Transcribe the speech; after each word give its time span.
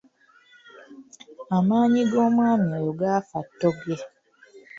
Amaanyi 1.57 2.01
g’omwami 2.11 2.67
oyo 2.77 2.91
gaafa 2.99 3.39
ttogge. 3.47 3.95